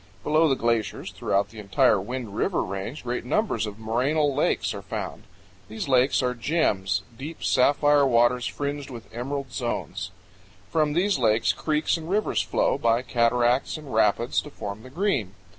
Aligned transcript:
Below 0.23 0.49
the 0.49 0.55
glaciers 0.55 1.11
throughout 1.11 1.49
the 1.49 1.59
entire 1.59 2.01
Wind 2.01 2.35
River 2.35 2.63
Range 2.63 3.03
great 3.03 3.23
numbers 3.23 3.67
of 3.67 3.75
morainal 3.77 4.35
lakes 4.35 4.73
are 4.73 4.81
found. 4.81 5.25
These 5.69 5.87
lakes 5.87 6.23
are 6.23 6.33
gems 6.33 7.03
deep 7.15 7.43
sapphire 7.43 8.07
waters 8.07 8.47
fringed 8.47 8.89
with 8.89 9.13
emerald 9.13 9.51
zones. 9.53 10.09
From 10.71 10.93
these 10.93 11.19
lakes 11.19 11.53
creeks 11.53 11.97
and 11.97 12.09
rivers 12.09 12.41
flow, 12.41 12.79
by 12.79 13.03
cataracts 13.03 13.77
and 13.77 13.93
rapids, 13.93 14.41
to 14.41 14.49
form 14.49 14.81
the 14.81 14.89
Green. 14.89 15.35